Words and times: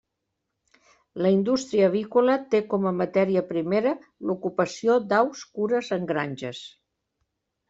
La 1.25 1.31
indústria 1.35 1.89
avícola 1.91 2.37
té 2.53 2.61
com 2.71 2.87
a 2.93 2.93
matèria 3.01 3.43
primera 3.51 3.93
l’ocupació 4.31 4.97
d'aus 5.13 5.45
cures 5.61 5.93
en 6.01 6.11
granges. 6.15 6.65